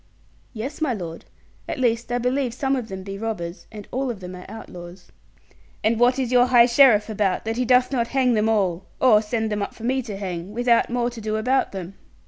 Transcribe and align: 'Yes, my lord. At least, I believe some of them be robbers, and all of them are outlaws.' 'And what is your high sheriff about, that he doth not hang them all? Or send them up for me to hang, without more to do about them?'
'Yes, 0.51 0.81
my 0.81 0.95
lord. 0.95 1.25
At 1.69 1.77
least, 1.77 2.11
I 2.11 2.17
believe 2.17 2.55
some 2.55 2.75
of 2.75 2.87
them 2.87 3.03
be 3.03 3.19
robbers, 3.19 3.67
and 3.71 3.87
all 3.91 4.09
of 4.09 4.19
them 4.19 4.33
are 4.35 4.47
outlaws.' 4.49 5.11
'And 5.83 5.99
what 5.99 6.17
is 6.17 6.31
your 6.31 6.47
high 6.47 6.65
sheriff 6.65 7.07
about, 7.07 7.45
that 7.45 7.57
he 7.57 7.65
doth 7.65 7.91
not 7.91 8.07
hang 8.07 8.33
them 8.33 8.49
all? 8.49 8.87
Or 8.99 9.21
send 9.21 9.51
them 9.51 9.61
up 9.61 9.75
for 9.75 9.83
me 9.83 10.01
to 10.01 10.17
hang, 10.17 10.53
without 10.53 10.89
more 10.89 11.11
to 11.11 11.21
do 11.21 11.35
about 11.35 11.71
them?' 11.71 11.93